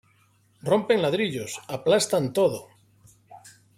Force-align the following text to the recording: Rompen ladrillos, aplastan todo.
Rompen 0.69 1.01
ladrillos, 1.03 1.57
aplastan 1.77 2.33
todo. 2.33 2.59